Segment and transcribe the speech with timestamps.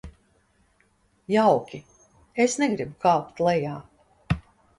[1.33, 1.81] Jauki,
[2.47, 3.77] es negribu kāpt lejā.